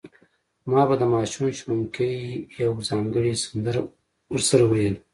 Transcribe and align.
ما 0.71 0.81
به 0.87 0.95
د 1.01 1.03
ماشوم 1.13 1.47
شپونکي 1.57 2.11
یوه 2.63 2.79
ځانګړې 2.89 3.33
سندره 3.43 3.81
ورسره 4.33 4.63
ویله. 4.67 4.99